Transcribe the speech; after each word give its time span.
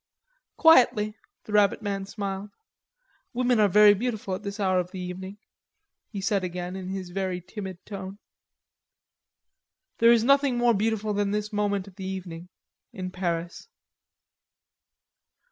"Quietly," 0.57 1.15
the 1.43 1.53
rabbit 1.53 1.83
man 1.83 2.07
smiled. 2.07 2.49
"Women 3.33 3.59
are 3.59 3.67
very 3.67 3.93
beautiful 3.93 4.33
at 4.33 4.41
this 4.41 4.59
hour 4.59 4.79
of 4.79 4.89
the 4.89 4.99
evening," 4.99 5.37
he 6.09 6.21
said 6.21 6.43
again 6.43 6.75
in 6.75 6.89
his 6.89 7.11
very 7.11 7.39
timid 7.39 7.85
tone. 7.85 8.17
"There 9.99 10.11
is 10.11 10.23
nothing 10.23 10.57
more 10.57 10.73
beautiful 10.73 11.13
than 11.13 11.29
this 11.29 11.53
moment 11.53 11.87
of 11.87 11.97
the 11.97 12.03
evening... 12.05 12.49
in 12.91 13.11
Paris." 13.11 13.67